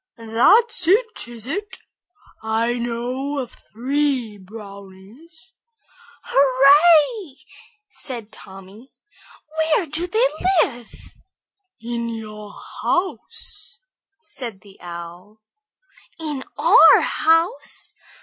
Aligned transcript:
"That's 0.17 0.87
it, 0.87 1.27
is 1.27 1.45
it? 1.45 1.77
I 2.41 2.79
know 2.79 3.37
of 3.37 3.55
three 3.71 4.39
brownies." 4.39 5.53
"Hurrah!" 6.23 7.33
said 7.87 8.31
Tommy. 8.31 8.91
"Where 9.59 9.85
do 9.85 10.07
they 10.07 10.27
live?" 10.63 10.91
"In 11.79 12.09
your 12.09 12.51
house," 12.81 13.79
said 14.19 14.61
the 14.61 14.79
Owl. 14.81 15.39
"In 16.19 16.45
our 16.57 17.01
house! 17.01 17.93